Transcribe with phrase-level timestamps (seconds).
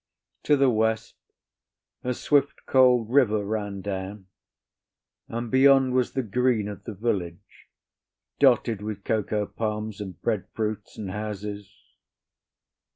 [0.45, 1.13] To the west,
[2.03, 4.25] a swift cold river ran down,
[5.27, 7.67] and beyond was the green of the village,
[8.39, 11.71] dotted with cocoa palms and breadfruits and houses.